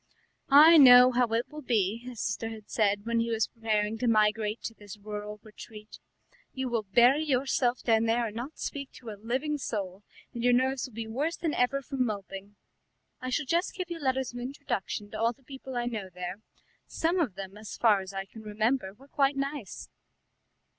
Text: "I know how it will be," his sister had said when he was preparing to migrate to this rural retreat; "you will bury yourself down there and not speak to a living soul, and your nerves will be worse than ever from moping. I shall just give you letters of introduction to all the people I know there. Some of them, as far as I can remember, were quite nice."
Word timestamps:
"I 0.49 0.77
know 0.79 1.11
how 1.11 1.27
it 1.33 1.47
will 1.51 1.61
be," 1.61 1.99
his 1.99 2.19
sister 2.19 2.49
had 2.49 2.71
said 2.71 3.05
when 3.05 3.19
he 3.19 3.29
was 3.29 3.45
preparing 3.45 3.99
to 3.99 4.07
migrate 4.07 4.63
to 4.63 4.73
this 4.73 4.97
rural 4.97 5.39
retreat; 5.43 5.99
"you 6.53 6.69
will 6.69 6.81
bury 6.81 7.23
yourself 7.23 7.83
down 7.83 8.05
there 8.05 8.25
and 8.25 8.35
not 8.35 8.57
speak 8.57 8.91
to 8.93 9.11
a 9.11 9.21
living 9.21 9.59
soul, 9.59 10.01
and 10.33 10.43
your 10.43 10.53
nerves 10.53 10.87
will 10.87 10.95
be 10.95 11.05
worse 11.05 11.35
than 11.37 11.53
ever 11.53 11.83
from 11.83 12.03
moping. 12.03 12.55
I 13.21 13.29
shall 13.29 13.45
just 13.45 13.75
give 13.75 13.91
you 13.91 13.99
letters 13.99 14.33
of 14.33 14.39
introduction 14.39 15.11
to 15.11 15.19
all 15.19 15.33
the 15.33 15.43
people 15.43 15.77
I 15.77 15.85
know 15.85 16.09
there. 16.11 16.37
Some 16.87 17.19
of 17.19 17.35
them, 17.35 17.55
as 17.55 17.77
far 17.77 18.01
as 18.01 18.11
I 18.11 18.25
can 18.25 18.41
remember, 18.41 18.95
were 18.95 19.07
quite 19.07 19.35
nice." 19.35 19.87